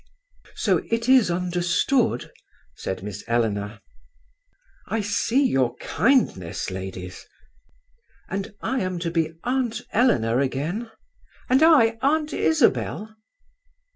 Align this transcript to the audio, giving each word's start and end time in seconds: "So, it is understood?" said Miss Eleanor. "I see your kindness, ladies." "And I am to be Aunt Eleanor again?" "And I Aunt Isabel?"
"So, 0.55 0.79
it 0.89 1.07
is 1.07 1.29
understood?" 1.29 2.31
said 2.75 3.03
Miss 3.03 3.23
Eleanor. 3.27 3.81
"I 4.87 5.01
see 5.01 5.45
your 5.45 5.75
kindness, 5.75 6.71
ladies." 6.71 7.27
"And 8.27 8.51
I 8.61 8.79
am 8.81 8.97
to 8.97 9.11
be 9.11 9.35
Aunt 9.43 9.83
Eleanor 9.93 10.39
again?" 10.39 10.89
"And 11.51 11.61
I 11.61 11.99
Aunt 12.01 12.33
Isabel?" 12.33 13.15